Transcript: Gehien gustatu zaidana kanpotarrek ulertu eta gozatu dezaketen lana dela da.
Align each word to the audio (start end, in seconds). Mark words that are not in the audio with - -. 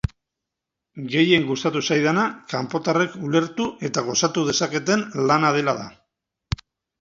Gehien 1.15 1.43
gustatu 1.49 1.83
zaidana 1.89 2.23
kanpotarrek 2.53 3.19
ulertu 3.27 3.67
eta 3.91 4.05
gozatu 4.09 4.47
dezaketen 4.49 5.05
lana 5.33 5.53
dela 5.59 5.77
da. 5.85 5.87